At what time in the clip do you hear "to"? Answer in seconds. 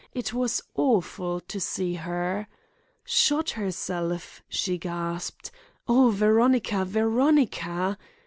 1.41-1.59